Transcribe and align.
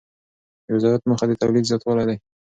د 0.65 0.67
وزارت 0.75 1.01
موخه 1.09 1.25
د 1.27 1.31
تولید 1.41 1.69
زیاتوالی 1.69 2.05
دی. 2.09 2.17